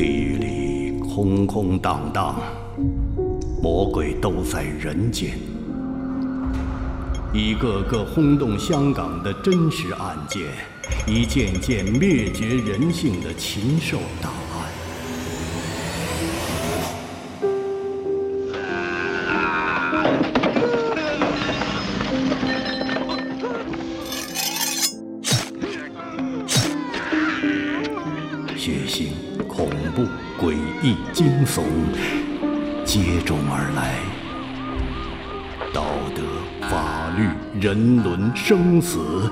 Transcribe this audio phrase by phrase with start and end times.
[0.00, 2.40] 地狱里空空荡荡，
[3.62, 5.38] 魔鬼都在人间。
[7.34, 10.44] 一个个轰动香港的真实案件，
[11.06, 14.32] 一件件灭绝人性的禽兽档
[37.58, 39.28] 人伦、生死，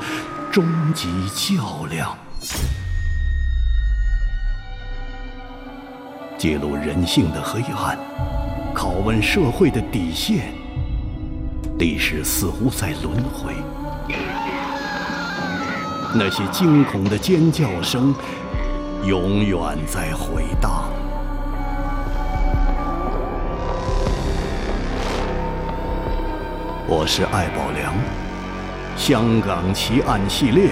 [0.50, 2.18] 终极较量，
[6.36, 7.96] 揭露人性的黑暗，
[8.74, 10.52] 拷问社会的底线。
[11.78, 13.54] 历史似乎在轮回，
[16.12, 18.14] 那些惊恐的尖叫声。
[19.04, 20.90] 永远在回荡。
[26.90, 27.92] 我是艾宝良，
[28.96, 30.70] 香港奇案系列，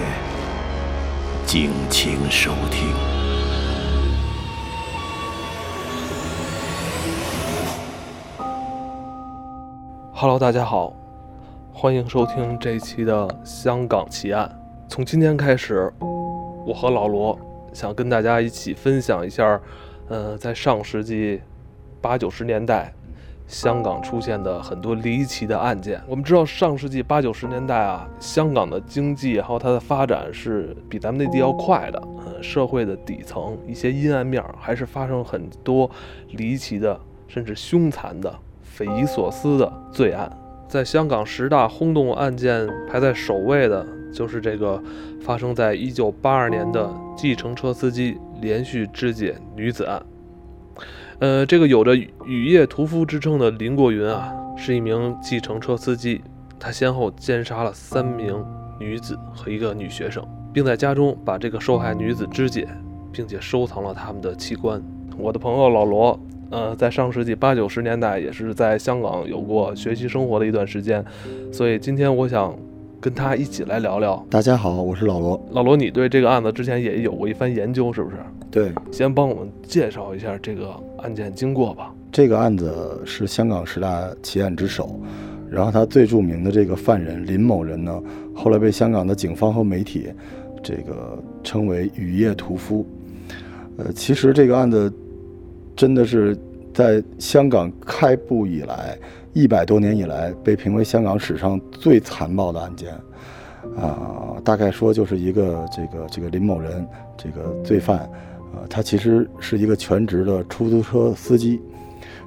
[1.44, 2.88] 敬请收听。
[10.14, 10.94] Hello，大家好，
[11.70, 14.50] 欢迎收听这一期的香港奇案。
[14.88, 17.38] 从今天开始，我和老罗。
[17.74, 19.60] 想跟大家一起分享一下，
[20.08, 21.42] 呃，在上世纪
[22.00, 22.90] 八九十年代，
[23.46, 26.00] 香港出现的很多离奇的案件。
[26.06, 32.02] 我们知道，上世纪八九十年代啊，香港的经济还有它的发展是比咱们内地要快的。
[32.26, 35.90] 嗯，社会的底层一些阴暗面还是发生很多
[36.30, 40.30] 离奇的，甚至凶残的、匪夷所思的罪案。
[40.68, 43.86] 在香港十大轰动案件排在首位的。
[44.12, 44.82] 就是这个
[45.20, 50.02] 发生在一九八二年的计程车司机连续肢解女子案。
[51.18, 56.20] 呃，这个有着“雨夜屠夫”之称的林国云啊，是一名计程车司机，
[56.60, 58.44] 他先后奸杀了三名
[58.78, 62.68] 女子和一个女学生，并在家中把这个受害女子肢解，
[63.10, 64.82] 并且收藏了他们的器官。
[65.16, 66.20] 我的朋友老罗，
[66.50, 71.02] 呃，在上世纪八九十年代也是在香港有过学习生活的一段时间，
[71.50, 72.54] 所以今天我想。
[72.98, 74.26] 跟他一起来聊聊。
[74.28, 75.40] 大家好，我是老罗。
[75.52, 78.16] 老罗，你对这个案子之前也有过一番研究，是不是？
[78.56, 81.94] 对，先帮我们介绍一下这个案件经过吧。
[82.10, 84.98] 这个案子是香港十大奇案之首，
[85.50, 88.02] 然后他最著名的这个犯人林某人呢，
[88.34, 90.08] 后来被香港的警方和媒体
[90.62, 92.86] 这个称为“雨夜屠夫”。
[93.76, 94.90] 呃，其实这个案子
[95.76, 96.34] 真的是
[96.72, 98.96] 在香港开埠以来。
[99.34, 102.94] 一百多年以来，被评为香港史上最残暴的案件，
[103.76, 108.08] 啊，大概说就是一个这个这个林某人这个罪犯，
[108.54, 111.60] 啊，他其实是一个全职的出租车司机，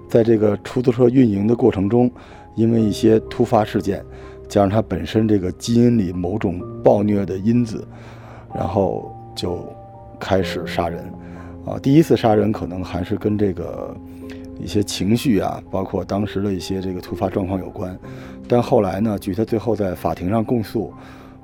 [0.08, 2.12] 在这个出租车运营的过程中，
[2.56, 4.04] 因为一些突发事件，
[4.48, 7.88] 加上他本身这个基因里某种暴虐的因子，
[8.54, 9.66] 然后就
[10.20, 11.04] 开始杀人，
[11.66, 13.96] 啊，第一次杀人可能还是跟这个。
[14.62, 17.98] 一些情绪啊，包括当时的一些这个突发状况有关，
[18.46, 20.94] 但后来呢，据他最后在法庭上供述，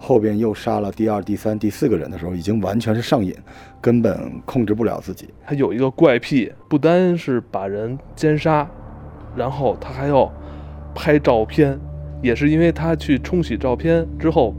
[0.06, 3.36] 后边又杀了第二、第三、第四个人的时候，已经完全是上瘾，
[3.82, 5.34] 根本控制不了自己。
[5.44, 8.70] 他有一个怪癖，不单是把人奸杀，
[9.36, 10.32] 然后他还要
[10.94, 11.80] 拍照片，
[12.22, 14.54] 也是因为他去冲洗照片之后，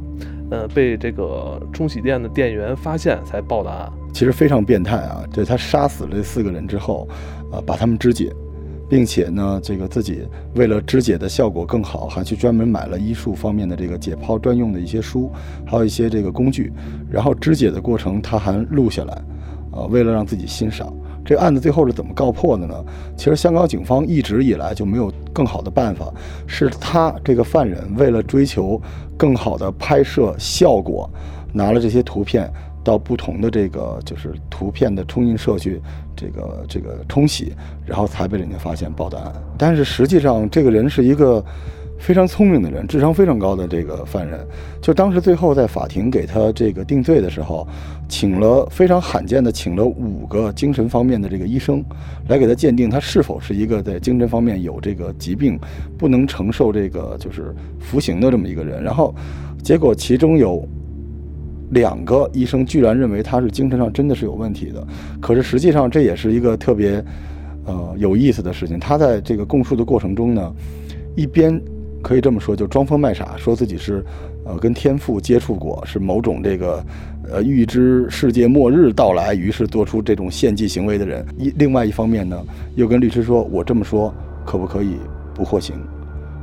[0.50, 3.88] 呃，被这个冲洗店的店员发现才报的案。
[4.12, 5.22] 其实非常变态啊！
[5.32, 7.06] 对他杀死了这四个人之后，
[7.52, 8.32] 呃，把他们肢解。
[8.88, 10.22] 并且呢，这个自己
[10.54, 15.30] 为了肢解的效果更好，还去专门买了医术方面的这个解剖专用的一些书，
[15.64, 16.72] 还有一些这个工具。
[17.10, 19.14] 然后肢解的过程他还录下来，
[19.72, 20.92] 啊，为了让自己欣赏。
[21.24, 22.84] 这个案子最后是怎么告破的呢？
[23.16, 26.12] 其实香港警方一直以来就没有更好的办法，
[26.46, 28.80] 是他这个犯人为了追求
[29.16, 31.10] 更好的拍摄效果，
[31.52, 32.48] 拿了这些图片。
[32.86, 35.82] 到不同的这个就是图片的冲印社去，
[36.14, 37.52] 这个这个冲洗，
[37.84, 39.32] 然后才被人家发现报的案。
[39.58, 41.44] 但是实际上，这个人是一个
[41.98, 44.38] 非常聪明的人，智商非常高的这个犯人。
[44.80, 47.66] 就当时最后在法庭给他这个定罪的时候，
[48.08, 51.84] 请了非常罕见的，请了五个精神方面的这个医生
[52.28, 55.58] 来给他鉴定他是否是一个在精神方面有这个疾病，
[55.98, 58.80] 不能承受这个就是服刑的这么一个人。
[58.80, 59.12] 然后
[59.60, 60.64] 结果其中有。
[61.70, 64.86] 两个医生居然认为他是精神上真的是有问题的，
[65.20, 67.04] 可是实际上这也是一个特别，
[67.64, 68.78] 呃有意思的事情。
[68.78, 70.52] 他在这个供述的过程中呢，
[71.16, 71.60] 一边
[72.02, 74.04] 可以这么说，就装疯卖傻，说自己是，
[74.44, 76.84] 呃跟天父接触过，是某种这个，
[77.28, 81.26] 呃，预知世界末日到来，于是做出这种献祭行为的人。
[81.36, 82.40] 一另外一方面呢，
[82.76, 84.14] 又跟律师说：“我这么说
[84.44, 84.96] 可不可以
[85.34, 85.74] 不获刑？”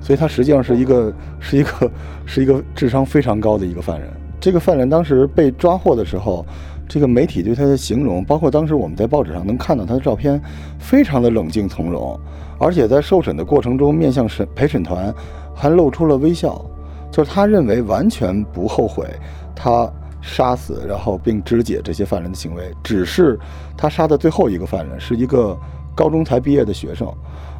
[0.01, 1.91] 所以他实际上是一个是一个
[2.25, 4.09] 是一个智商非常高的一个犯人。
[4.43, 6.45] 这个犯人当时被抓获的时候，
[6.85, 10.37] 这个媒体对他的形容，包括当时我们在报纸上能看到他的照片，
[10.77, 12.19] 非常的冷静从容，
[12.59, 15.15] 而且在受审的过程中，面向审陪审团
[15.55, 16.61] 还露出了微笑，
[17.09, 19.07] 就是他认为完全不后悔
[19.55, 19.89] 他
[20.21, 23.39] 杀死然后并肢解这些犯人的行为，只是
[23.77, 25.57] 他杀的最后一个犯人是一个
[25.95, 27.07] 高中才毕业的学生，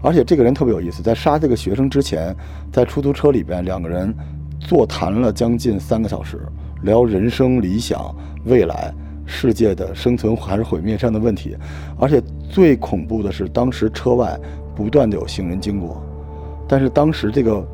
[0.02, 2.36] 而且这个人特别有意思，在杀这个学生之前，
[2.74, 4.14] 在出租车里边两个人
[4.60, 6.42] 座谈了将近三个小时。
[6.84, 8.16] 聊人生理想、
[8.46, 8.94] 未来、
[9.26, 11.56] 世界的生存还是毁灭这样的问题，
[11.98, 14.40] 而且最恐怖的是，当时车外
[14.76, 16.04] 不断的有行人经过，
[16.68, 17.66] 但是当时这个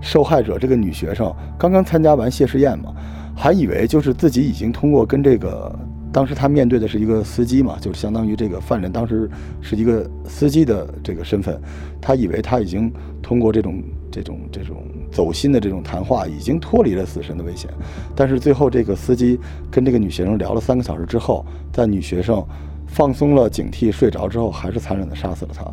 [0.00, 2.94] 受害者这个女学生刚刚参加完谢师宴嘛，
[3.36, 5.74] 还以为就是自己已经通过跟这个。
[6.12, 9.28] 当时他面对的是一个司机嘛，就是相当于这个犯人当时
[9.60, 11.60] 是一个司机的这个身份，
[12.00, 12.88] 他以为他已经
[13.20, 13.82] 通过这种
[14.12, 14.76] 这种这种
[15.14, 17.70] 走心的这种谈话，已经脱离了死神的危险。
[18.14, 19.38] 但是最后这个司机
[19.70, 22.44] 跟这个女学生聊了三个小时之后，在女学生
[22.88, 25.64] 放松了警惕睡着之后，还是残忍的杀死了她。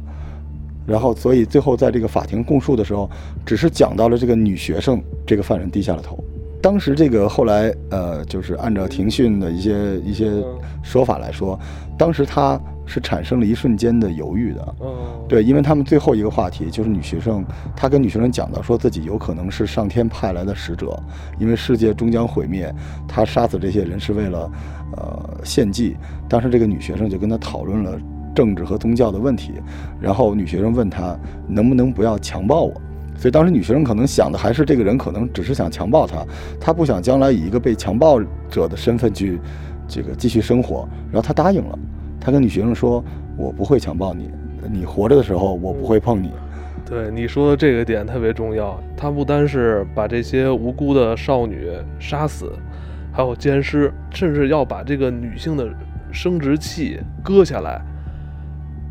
[0.85, 3.09] 然后所以最后在这个法庭供述的时候，
[3.45, 6.23] 只是讲到了这个女学生，这个犯人低下了头。
[6.61, 10.31] 当时这个后来，呃，就是按照庭讯的一些一些
[10.83, 11.59] 说法来说，
[11.97, 12.59] 当时他
[12.91, 14.75] 是产生了一瞬间的犹豫的。
[15.29, 21.01] 对，因为他们最后一个话题就是女学生，她跟女学生讲到说自己有可能是上天派来的使者，
[21.39, 22.73] 因为世界终将毁灭，
[23.07, 24.51] 她杀死这些人是为了，
[24.97, 25.95] 呃，献祭。
[26.27, 27.97] 当时这个女学生就跟他讨论了
[28.35, 29.53] 政治和宗教的问题，
[30.01, 31.17] 然后女学生问他
[31.47, 32.73] 能不能不要强暴我。
[33.17, 36.25] 所以当时女学生可能想的还是这个人可能只是想强暴她，
[36.59, 39.39] 她不想将来以一个被强暴者的身份去
[39.87, 40.89] 这个继续生活。
[41.11, 41.77] 然后她答应了，
[42.21, 43.03] 她跟女学生说
[43.35, 44.29] ：“我不会强暴你，
[44.71, 46.31] 你活着的时候我不会碰你。”
[46.85, 51.69] 对你说的这个点特别重要，他不单是把这些无辜的少女
[51.99, 52.53] 杀死，
[53.11, 55.67] 还有奸尸，甚至要把这个女性的
[56.11, 57.81] 生殖器割下来。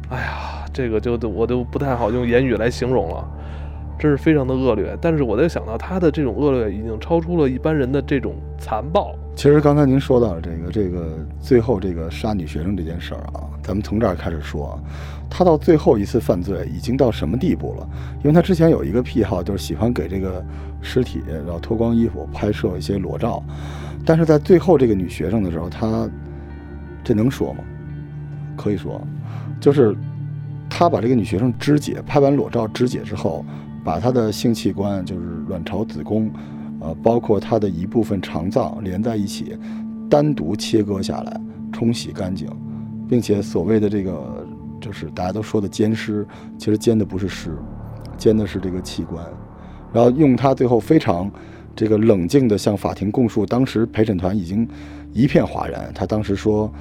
[0.09, 3.29] 哎呀，这个就我都不太好用言语来形容了。
[3.99, 9.15] 真是非常的恶劣，但是我在想到他的这种恶劣已经超出了一般人的这种残暴。
[9.41, 14.79] 其实刚才您说到这个这个最后这个杀女学生这件事儿啊，咱们从这儿开始说，
[15.31, 17.89] 他到最后一次犯罪已经到什么地步了？
[18.19, 20.45] 因为他之前有一个癖好，就是喜欢给这个
[20.83, 23.43] 尸体然后脱光衣服拍摄一些裸照，
[24.05, 26.07] 但是在最后这个女学生的时候，他
[27.03, 27.65] 这能说吗？
[28.59, 29.01] 可以说，
[29.59, 29.97] 就是
[30.69, 33.43] 他把这个女学生肢解，拍完裸照肢解之后。
[33.83, 36.31] 把她的性器官，就是卵巢、子宫，
[36.81, 39.57] 呃，包括他的一部分肠脏连在一起，
[40.09, 41.41] 单独切割下来，
[41.73, 42.49] 冲洗干净，
[43.09, 44.47] 并且所谓的这个，
[44.81, 46.27] 就是大家都说的奸尸，
[46.59, 47.57] 其实奸的不是尸，
[48.17, 49.25] 奸的是这个器官，
[49.93, 51.31] 然后用他最后非常
[51.77, 54.67] 这个冷静的向法庭供述，当时陪审团已经
[55.13, 55.93] 一片哗然。
[55.95, 56.73] 他当时说，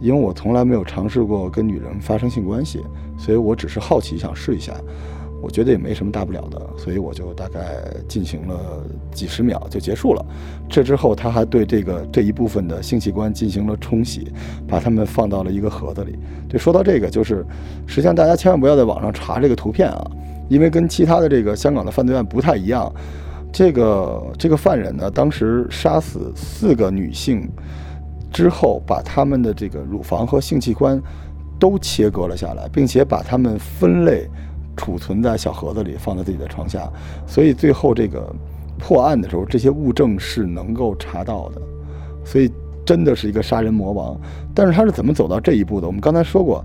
[0.00, 2.80] 因为我从来没有尝试过跟女人发生性关系，
[3.18, 4.72] 所以我只是好奇想试一下。
[5.40, 7.60] 我觉得也没什么大不了的，所以我就大概
[8.08, 10.24] 进行了几十秒就结束了。
[10.68, 14.32] 这之后，他还对这个这一部分的性器官进行了冲洗，
[14.66, 16.18] 把它们放到了一个盒子里。
[16.48, 17.46] 对，说到这个，就是
[17.86, 20.10] 实际上大家千万不要在网上查这个图片啊，
[20.48, 22.92] 因为跟其他的这个香港的犯罪案不太一样。
[23.52, 27.48] 这个这个犯人呢，当时杀死四个女性
[28.32, 31.00] 之后，把他们的这个乳房和性器官
[31.58, 34.28] 都切割了下来，并且把它们分类。
[34.78, 36.88] 储存在小盒子里，放在自己的床下，
[37.26, 38.34] 所以最后这个
[38.78, 41.60] 破案的时候，这些物证是能够查到的，
[42.24, 42.48] 所以
[42.86, 44.18] 真的是一个杀人魔王。
[44.54, 45.86] 但是他是怎么走到这一步的？
[45.86, 46.64] 我们刚才说过，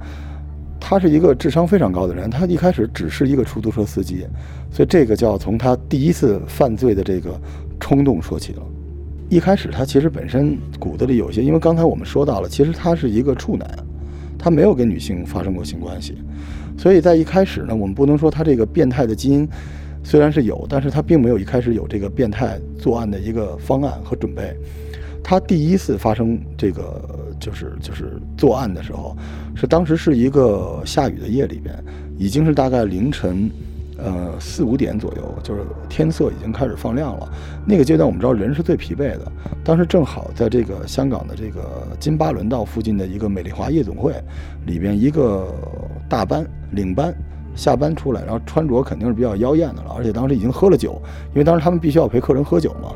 [0.79, 4.25] 他是一个智商非常高的人，他一开始只是一个出租车司机，
[4.71, 7.31] 所以这个就要从他第一次犯罪的这个
[7.79, 8.61] 冲动说起了。
[9.29, 13.67] 一开始他其实本身骨子里有些，因为刚才我们说到了，其实他是一个处男，
[14.37, 16.17] 他没有跟女性发生过性关系。
[16.77, 19.47] 所以在一开始呢，我们不能说他这个变态的基因
[20.03, 24.55] 虽然是有，但是他并没有一开始有这个变态作案的一个方案和准备。
[25.23, 27.01] 他第一次发生这个
[27.39, 29.15] 就是就是作案的时候，
[29.55, 31.73] 是当时是一个下雨的夜里边，
[32.17, 33.49] 已经是大概凌晨。
[33.95, 37.31] 呃，四五点左右，就是天色已经开始放亮了。
[37.65, 39.31] 那个阶段，我们知道人是最疲惫的。
[39.63, 44.11] 当时正好在这个香港的这个金巴伦道附近的一个美丽华夜总会
[44.65, 45.47] 里边，一个
[46.13, 47.11] 大班领班
[47.55, 51.01] 下班出来，然后穿着肯定是比较妖艳的了，而且当时已经喝了酒，
[51.31, 52.91] 因为当时他们必须要陪客人喝酒嘛。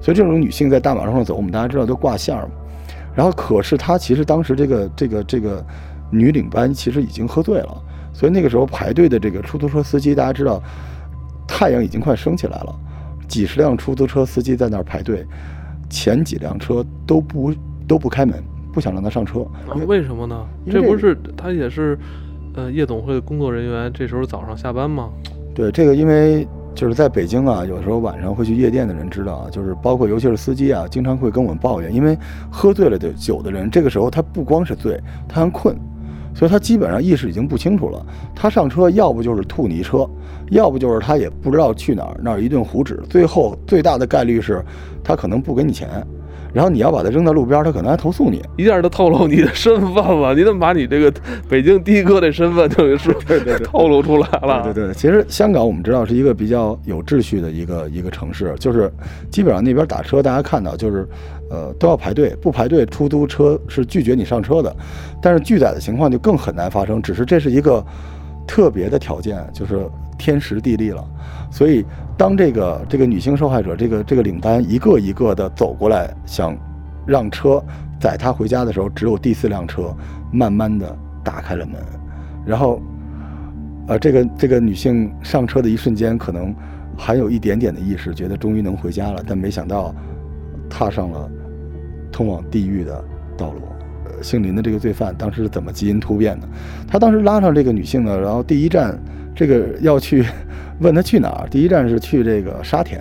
[0.00, 2.52] 所以这种女性在大马路上走，我们大家知道都挂线儿嘛。
[3.12, 5.66] 然后可是她其实当时这个这个这个
[6.12, 10.62] 女领班其实已经喝醉了，所以那个时候排队的这个出租车司机，大家知道
[11.48, 12.72] 太阳已经快升起来了，
[13.26, 15.26] 几十辆出租车司机在那儿排队，
[15.88, 17.52] 前几辆车都不
[17.88, 18.40] 都不开门，
[18.72, 19.40] 不想让她上车。
[19.68, 20.46] 啊，为什么呢？
[20.70, 21.98] 这不是她也是，
[22.54, 25.10] 呃，夜总会的工作人员，这时候早上下班吗？
[25.54, 32.18] 对这个，因为就是在北京啊，有时候晚上会去夜店的人知道啊，就是包括尤其是司机啊，经常会跟我们抱怨，因为
[32.50, 35.76] 喝醉了的酒的人，这个时候他不光是醉，他还困，
[36.34, 38.04] 所以他基本上意识已经不清楚了。
[38.34, 40.08] 他上车要不就是吐泥车，
[40.50, 44.64] 要不就是他也不知道去哪儿，那儿一顿胡指，最后最大的概率是
[45.04, 45.88] 他可能不给你钱。
[46.52, 48.42] 然后你要把它扔在路边，他可能还投诉你。
[48.56, 51.12] 一下就透露你的身份了，你怎么把你这个
[51.48, 53.12] 北京的哥的身份就是
[53.64, 54.62] 透露出来了？
[54.64, 58.92] 对对对，其实香港我们知道是一个比较有秩序的一个一个城市，就是
[59.30, 61.08] 基本上那边打车，大家看到就是，
[61.50, 64.74] 呃，都要排队，不排队出租车是拒绝你上车的。
[65.22, 67.84] 但是拒载的情况就更很难发生，只是这是一个
[68.46, 69.86] 特别的条件，就是
[70.20, 71.02] 天时地利了。
[71.50, 71.84] 所以
[72.16, 76.54] 当这个这个女性受害者这个这个领班一个一个的走过来，想
[77.06, 77.60] 让车
[77.98, 79.96] 载她回家的时候，只有第四辆车
[80.30, 81.80] 慢慢的打开了门，
[82.44, 82.80] 然后。
[83.86, 86.54] 呃，这个这个女性上车的一瞬间，可能
[86.96, 89.92] 还有一点点的意识，觉得终于能回家了，但没想到
[90.68, 91.28] 踏上了
[92.12, 93.02] 通往地狱的
[93.36, 93.62] 道路。
[94.22, 96.48] 姓林的这个罪犯当时是怎么基因突变的？
[96.88, 98.98] 他当时拉上这个女性呢，然后第一站
[99.34, 100.24] 这个要去
[100.80, 103.00] 问她去哪儿，第一站是去这个沙田，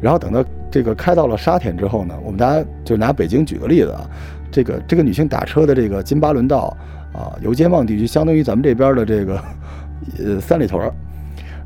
[0.00, 4.08] 然后等到这个开到了沙田之后呢，我们大家就拿北京举个例子啊，
[4.50, 6.76] 这个这个女性打车的这个金巴伦道
[7.12, 9.42] 啊，油尖旺地区，相当于咱们这边的这个。
[10.24, 10.90] 呃，三里屯儿，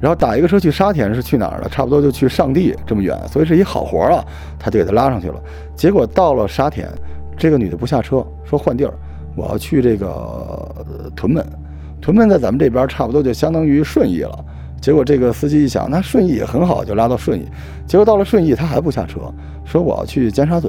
[0.01, 1.69] 然后打一个车去沙田是去哪儿呢？
[1.71, 4.25] 差不多就去上地这么远，所以是一好活儿啊。
[4.59, 5.41] 他就给他拉上去了。
[5.77, 6.89] 结果到了沙田，
[7.37, 8.93] 这个女的不下车，说换地儿，
[9.35, 10.85] 我要去这个
[11.17, 11.45] 屯门。
[12.01, 14.45] 屯门在咱们这边差不多就相当于顺义了。
[14.81, 17.47] 结果这个司机一想，那顺义也很好，就拉到顺义。
[17.87, 19.21] 结果到了顺义，他还不下车，
[19.65, 20.69] 说我要去尖沙咀，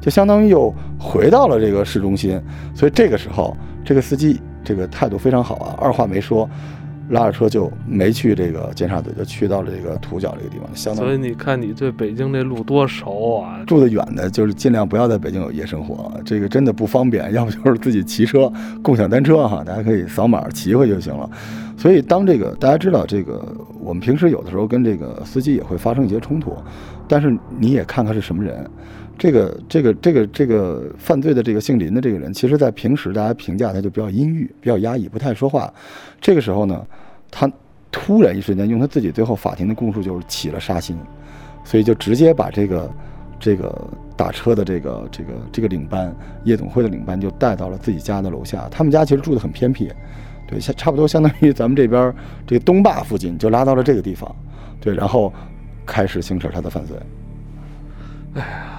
[0.00, 2.38] 就相当于又回到了这个市中心。
[2.74, 6.48] 所以这个时候，这个司机这个态度非常好啊，二话没说。
[7.10, 10.68] 拉着车就没去这个尖沙咀，就去到了这个土角这个地方。
[10.74, 13.62] 相当所以你看，你对北京这路多熟啊！
[13.66, 17.32] 住得远的，就是尽量不要在北京有夜生活，这个真的不方便。
[17.32, 18.50] 要不就是自己骑车，
[18.82, 21.28] 共享单车哈，大家可以扫码骑回就行了。
[21.76, 23.44] 所以当这个大家知道这个，
[23.80, 26.56] 我们平时有的时候跟这个司机也会发生一些冲突，
[27.06, 28.64] 但是你也看看是什么人。
[29.16, 35.72] 这个这个这个这个犯罪的这个姓林的这个人，其实在平时大家评价他就比较阴郁、比较压抑，不太说话。
[36.20, 36.84] 这个时候呢，
[37.30, 37.50] 他
[37.92, 40.98] 突然一瞬间用他自己最后法庭的供述就是起了杀心，
[41.64, 42.90] 所以就直接把这个
[43.38, 48.68] 这个打车的这个这个这个领班夜总会的领班就带到了自己家的楼下。
[48.68, 49.92] 他们家其实住的很偏僻，
[50.48, 52.12] 对，差差不多相当于咱们这边
[52.46, 54.34] 这个东坝附近，就拉到了这个地方，
[54.80, 55.32] 对，然后
[55.86, 56.96] 开始行使他的犯罪。
[58.34, 58.73] 哎呀。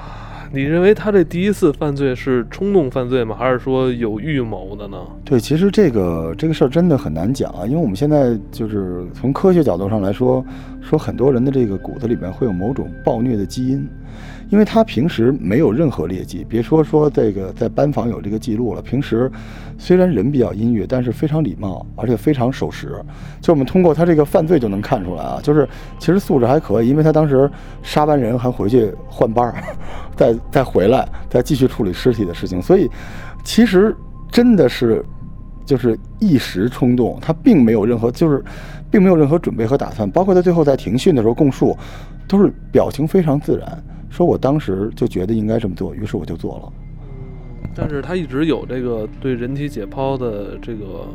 [0.55, 3.35] 你认为他这第一次犯罪是冲动犯罪吗？
[3.37, 4.97] 还是说有预谋的呢？
[5.25, 10.43] 对，其实这个这个事儿真的很难讲啊，因为我们现在就是从科学角度上来说，
[10.81, 13.85] 说很多人的这个骨子里面会有某种暴虐的基因。
[14.49, 18.81] 因为他平时没有任何劣迹，别说说这个在班房有这个记录了。
[18.81, 19.29] 平时
[19.77, 22.99] 虽然人比较阴郁，但是非常礼貌，而且非常守时。
[23.41, 25.67] 就我们通过他这个犯罪就能看出来啊，就是
[25.99, 27.49] 其实素质还可以，因为他当时
[27.83, 29.63] 杀完人还回去换班儿，
[30.15, 32.61] 再再回来再继续处理尸体的事情。
[32.61, 32.89] 所以
[33.43, 33.95] 其实
[34.31, 35.03] 真的是
[35.65, 38.43] 就是一时冲动，他并没有任何就是
[38.89, 40.09] 并没有任何准备和打算。
[40.09, 41.77] 包括他最后在庭讯的时候供述，
[42.27, 43.83] 都是表情非常自然。
[44.09, 46.84] 说我当时就觉得应该这么做，于是我就做了。
[47.75, 51.05] 但是他一直有这个对人体解剖的这个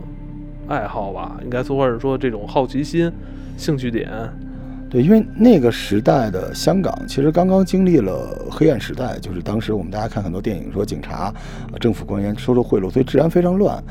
[0.69, 3.11] 爱好吧，应该说或者说这种好奇心、
[3.57, 4.11] 兴趣点。
[4.90, 11.33] 对，因为那个时代的香港其实刚刚经历了黑暗时代，就是当时我们大家看很多电影说警察、
[11.79, 13.83] 政府官员收受贿赂，所以治安非常乱。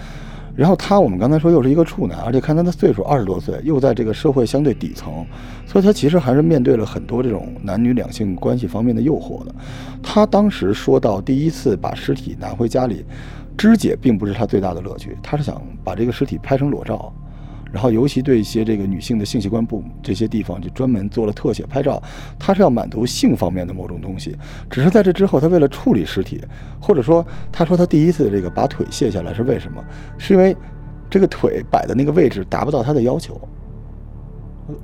[0.60, 5.25] 然后他，我们刚才说又是一个处男，而且看他的岁数二十多岁，又在这个社会相对底层，
[5.66, 9.56] 所以他其实还是面对了很多这种男女两性关系方面的诱惑的。
[10.04, 13.06] 他当时说到，第一次把尸体拿回家里，
[13.58, 17.13] 肢解并不是他最大的乐趣，他是想把这个尸体拍成裸照。
[17.72, 22.02] 然后，尤其对一些这个女性的性器官部这些地方，就专门做了特写拍照。
[22.38, 24.36] 他是要满足性方面的某种东西。
[24.70, 26.42] 只是在这之后，他为了处理尸体，
[26.82, 29.84] 或者说，他说他第一次这个把腿卸下来是为什么？
[30.18, 30.56] 是因为
[31.10, 33.40] 这个腿摆的那个位置达不到他的要求。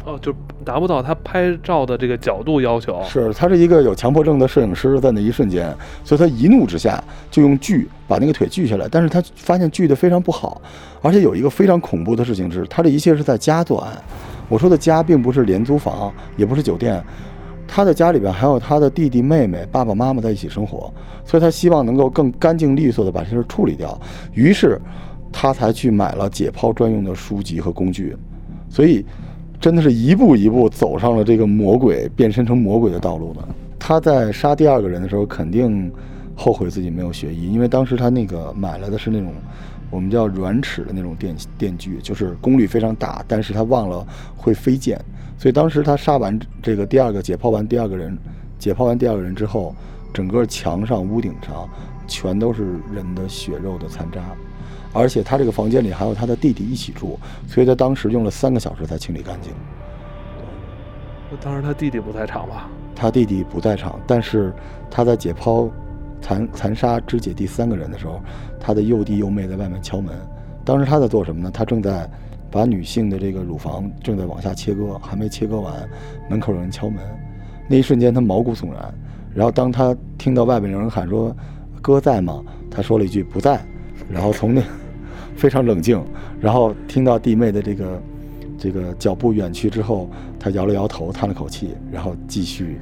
[0.05, 3.01] 哦，就达不到他拍照的这个角度要求。
[3.03, 8.87] 是他是一个有强迫症的摄影师，在那一瞬间，所以他一怒之下就用锯把那个腿锯下来。
[8.89, 10.61] 但是他发现锯的非常不好，
[11.01, 13.93] 而且有一个非常恐怖的事情是，他这一切是在家作案。
[14.47, 17.03] 我说的家并不是廉租房，也不是酒店，
[17.67, 20.93] 他的家里边还有他的弟弟妹妹、爸爸妈妈在一起生活，
[21.25, 23.99] 所以他希望能够更干净利索的把这事处理掉。
[24.33, 24.79] 于是，
[25.31, 28.15] 他才去买了解剖专用的书籍和工具。
[28.69, 29.05] 所以，
[29.65, 33.39] 真的是一步一步走上了这个魔鬼变身成魔鬼的道路的。
[33.79, 35.91] 他在杀第二个人的时候，肯定
[36.35, 39.33] 后悔自己没有学医，因为当时他那个买来的是那种。
[39.89, 44.05] 我们叫软尺的那种电电锯，就是功率非常大，但是他忘了
[44.37, 44.99] 会飞溅，
[45.35, 48.15] 所以当时他杀完这个第二个解剖完第二个人，
[48.59, 49.73] 解剖完第二个人之后，
[50.13, 51.67] 整个墙上、屋顶上
[52.05, 54.21] 全都是人的血肉的残渣，
[54.95, 59.51] 而且他这个房间里还有他的弟弟一起住，所以他当时用了三个小时才清理干净。
[61.29, 62.69] 对，当时他弟弟不在场吧？
[62.95, 64.53] 他弟弟不在场，但是
[64.89, 65.69] 他在解剖。
[66.21, 68.19] 残残杀肢解第三个人的时候，
[68.59, 70.15] 他的幼弟幼妹在外面敲门。
[70.63, 71.51] 当时他在做什么呢？
[71.53, 72.09] 他正在
[72.49, 75.87] 把女性的这个乳房正在往下切割，还没切割完，
[76.27, 76.99] 门口有人敲门。
[77.67, 78.91] 那一瞬间他毛骨悚然。
[79.35, 81.35] 然后当他听到外面有人喊说
[81.79, 83.63] “哥在吗？”他说了一句“不在”。
[84.09, 84.63] 然后从那
[85.35, 86.01] 非常冷静，
[86.39, 88.01] 然后听到弟妹的这个
[88.57, 92.79] 这个脚步远去之后，他摇了摇头，叹了口气，然后继续。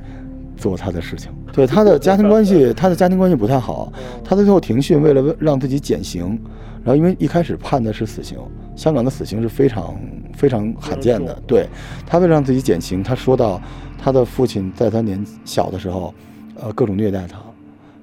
[0.55, 3.91] 做他的事情，对他的家庭关系， 他的家庭关系不太好。
[4.23, 6.39] 他最后庭讯，为了让自己减刑，
[6.83, 8.37] 然后因为一开始判的是死刑，
[8.75, 9.99] 香港的死刑是非常
[10.31, 11.37] 非常罕见的。
[11.47, 11.67] 对
[12.05, 13.59] 他为了让自己减刑，他说到
[13.97, 16.13] 他的父亲在他年小的时候，
[16.61, 17.39] 呃，各种虐待他，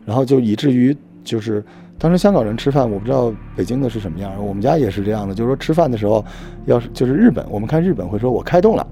[0.05, 1.65] 然后就以至于就是
[2.01, 6.25] 当时香港人吃饭，我不知道北京的是什么样，我们家也是这样的，就是说吃饭的时候，
[6.65, 8.87] 要是就是日本，我们看日本会说我开动了，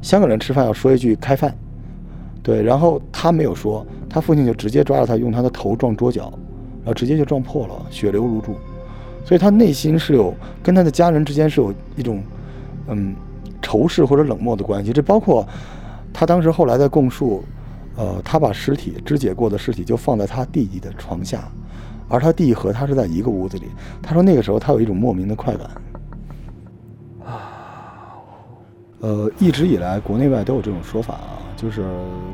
[0.00, 1.52] 香港人吃饭要说一句开饭。
[2.40, 6.32] 对，然后他没有说，他父亲就直接抓着他，用他的头撞桌角，
[6.84, 8.54] 然后直接就撞破了，血流如注。
[9.24, 12.22] 所以他内心是有跟他的家人之间是有一种，
[12.86, 13.14] 嗯，
[13.60, 14.92] 仇视或者冷漠的关系。
[14.92, 15.44] 这包括
[16.12, 17.42] 他当时后来在供述，
[17.96, 21.48] 呃，他把尸体肢解过的尸体就放在他弟弟的床下，
[22.12, 23.68] 而他弟和他是在一个屋子里。
[24.02, 25.70] 他说那个时候他有一种莫名的快感。
[27.24, 28.20] 啊，
[29.00, 31.40] 呃，一直以来国内外都有这种说法啊。
[31.56, 31.82] 就是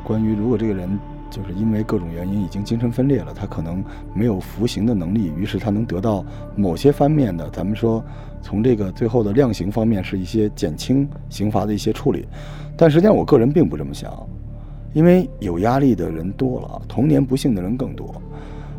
[0.03, 8.03] 关于，如果这个人就是因为各种原因已经精神分裂了，他可能没有服刑的能力，于是他能得到某些方面的，咱们说
[8.41, 12.27] 从这个最后的量刑方面是一些减轻刑罚的一些处理。
[12.75, 14.11] 但实际上，我个人并不这么想，
[14.93, 18.19] 因为有压力的人多了，童年不幸的人更多。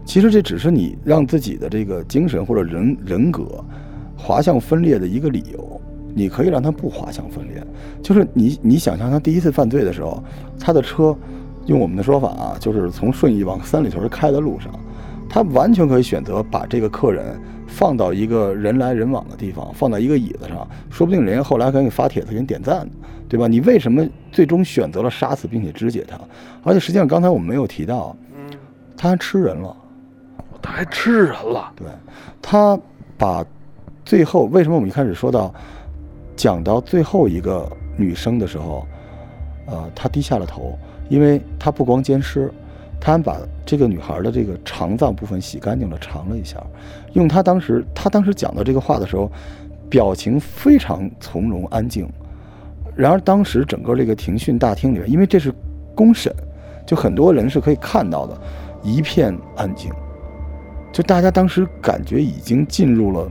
[0.05, 3.65] 其实这只是你让自己的这个精神或者人人格
[4.17, 5.81] 滑向分裂的一个理由。
[6.13, 7.65] 你可以让他不滑向分裂，
[8.03, 10.21] 就是你你想象他第一次犯罪的时候，
[10.59, 11.17] 他的车，
[11.67, 14.73] 用我们的说法啊，就是从顺义往三里屯开的路上，
[15.29, 22.91] 他完全可以选择把这个客人放到一个人来人往的地方，放到一个椅子上，说不定人家后来给你发帖子给你点赞，
[23.29, 23.47] 对吧？
[23.47, 26.19] 你为什么最终选择了杀死并且肢解他？
[26.65, 28.17] 而且实际上刚才我们没有提到，
[28.97, 29.77] 他还吃人了，
[30.63, 31.87] 他还吃人了，对，
[32.41, 32.79] 他
[33.17, 33.45] 把
[34.05, 35.53] 最后为什么我们一开始说到。
[36.37, 38.87] 讲到最后一个女生的时候，
[39.67, 40.79] 呃，他低下了头，
[41.11, 42.51] 因为他不光奸尸，
[42.99, 46.57] 他还把这个女孩的这个肠脏部分洗干净了，尝了一下。
[47.13, 49.31] 用他当时他当时讲到这个话的时候，
[49.91, 52.09] 表情非常从容安静。
[52.97, 55.53] 然而当时整个这个庭讯大厅里面，因为这是
[55.95, 56.35] 公审，
[56.87, 58.35] 就很多人是可以看到的，
[58.83, 59.93] 一片安静，
[60.93, 63.31] 就大家当时感觉已经进入了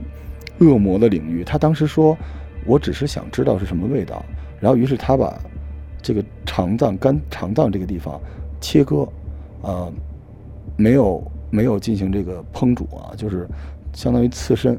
[0.58, 1.42] 恶魔的领域。
[1.44, 2.16] 他当时说。
[2.66, 4.22] 我只是想知道是什么味道，
[4.60, 5.34] 然后于是他把
[6.02, 8.20] 这个肠脏、肝肠脏这个地方
[8.60, 9.08] 切割，
[9.62, 9.90] 呃，
[10.76, 13.48] 没有没有进行这个烹煮啊，就是
[13.94, 14.78] 相当于刺身，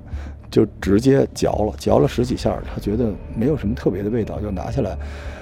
[0.52, 4.96] 就直接嚼了，嚼了十几下，他觉得没有什么特别的味道，就拿下来，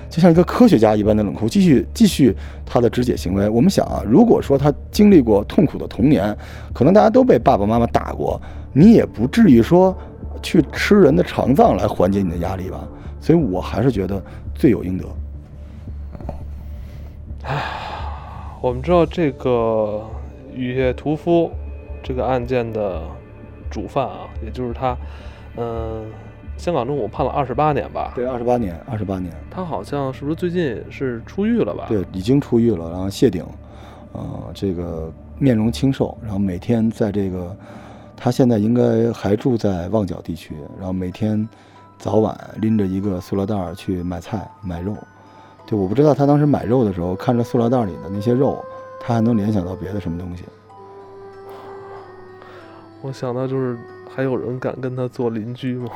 [0.10, 3.48] 就像一个科学家一般的冷酷，继续继续他的肢解行为。
[3.48, 6.36] 我们想啊，如果说他经历过痛苦的童年，
[6.74, 8.41] 可能大家都被爸爸妈妈打过，
[8.74, 9.95] 你也不至于说。
[10.41, 12.88] 去吃人的肠脏来缓解你的压力吧，
[13.19, 14.24] 所以我还是觉得
[14.56, 15.04] 罪有应得。
[17.43, 17.62] 唉，
[18.62, 20.02] 我们知道这个
[20.56, 21.52] 雨夜屠夫
[22.02, 23.02] 这个案件的
[23.69, 24.98] 主犯啊，也就是他，
[25.58, 26.06] 嗯，
[26.60, 28.12] 香港政府判了二十八年吧？
[28.13, 29.34] 对，二十八年，二十八年。
[29.50, 31.86] 他好像是不是最近是出狱了吧？
[31.88, 33.43] 对，已经出狱了，然后谢顶，
[34.12, 37.56] 呃，这个面容清瘦，然后每天在这个。
[38.22, 41.48] 他现在应该还住在旺角地区，然后每天
[41.98, 44.93] 早晚拎着一个塑料袋儿去买菜买肉。
[45.65, 48.62] 对，我不知道他当时买肉的时候，看着塑料袋里的那些肉，
[49.00, 50.43] 他还能联想到别的什么东西。
[53.02, 53.78] 我想到就是
[54.13, 55.89] 还有人敢跟他做邻居吗？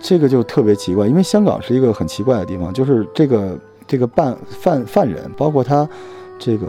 [0.00, 5.88] 这个就特别奇怪，因为香港是一个很奇怪的地方，就是这个这个办犯犯人，包括他
[6.38, 6.66] 这个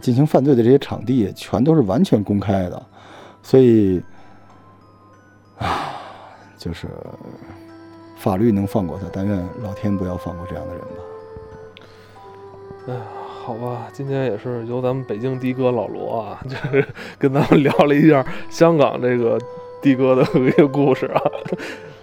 [0.00, 2.82] 进行犯罪的这些场地，全都是完全公开的，
[3.42, 4.02] 所以
[5.58, 5.92] 啊，
[6.56, 6.88] 就是
[8.16, 10.88] 法律能放过他，但愿老天不要放过这样的人吧。
[12.88, 13.00] 哎呀，
[13.44, 16.84] 好吧，今天也是由咱们北京的哥老罗啊，就是
[17.18, 19.38] 跟咱们聊了一下香港这个
[19.82, 21.20] 的哥的一个故事啊。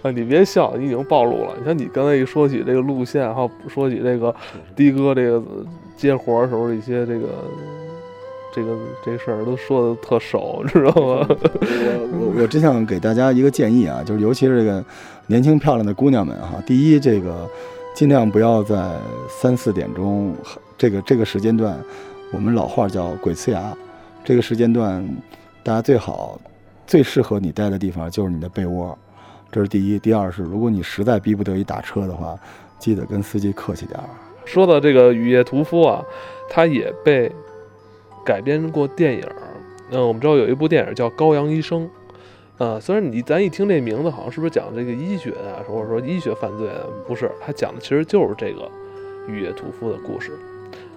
[0.02, 1.54] 啊，你别笑，你已经暴露了。
[1.58, 4.34] 你像你刚才一说起这个路线，还有说起这个
[4.74, 5.42] 的哥这个
[5.96, 7.28] 接活的时候一些这个
[8.54, 11.26] 这个这事儿，都说的特熟，知道吗？
[11.28, 14.84] 我我我真想给大家一个建议啊，就是尤其是这个
[15.26, 17.48] 年轻漂亮的姑娘们哈，第一，这个
[17.94, 18.96] 尽量不要在
[19.28, 20.34] 三四点钟
[20.78, 21.78] 这个这个时间段，
[22.32, 23.76] 我们老话叫鬼呲牙，
[24.24, 25.06] 这个时间段，
[25.62, 26.40] 大家最好
[26.86, 28.96] 最适合你待的地方就是你的被窝，
[29.50, 29.98] 这是第一。
[29.98, 32.38] 第二是，如果你实在逼不得已打车的话，
[32.78, 34.04] 记得跟司机客气点儿。
[34.44, 36.02] 说到这个《雨夜屠夫》啊，
[36.48, 37.30] 他也被
[38.24, 39.24] 改编过电影。
[39.90, 41.84] 嗯，我们知道有一部电影叫《羔羊医生》。
[42.58, 46.84] 呃，虽然你咱一听这名字，好像是不是讲这个医学啊，或者说医学犯罪啊？
[47.06, 48.62] 不是，他讲的其实就是这个
[49.30, 50.32] 《雨夜屠夫》的故事。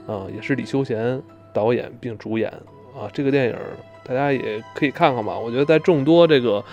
[0.05, 1.21] 啊，也是李修贤
[1.53, 2.51] 导演并主演
[2.93, 3.09] 啊。
[3.13, 3.55] 这个电影
[4.03, 5.39] 大家也可以看看吧。
[5.39, 6.63] 我觉得在众多这个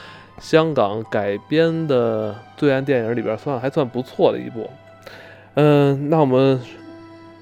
[0.40, 4.68] 香港改编的罪案电影里边，算还算不错的一部。
[5.54, 6.60] 嗯，那我们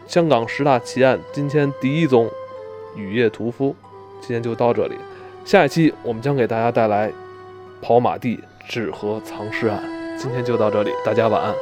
[0.06, 2.26] 香港十大奇案今天第一宗
[2.98, 3.70] 《雨夜屠夫》，
[4.20, 4.94] 今天就到这里。
[5.44, 7.10] 下一期我们将给大家带来
[7.80, 9.82] 跑马地纸盒藏尸案。
[10.18, 11.54] 今天就到这里，大家晚安。